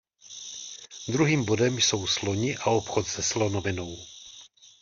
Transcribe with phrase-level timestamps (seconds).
[1.07, 3.97] Druhým bodem jsou sloni a obchod se slonovinou.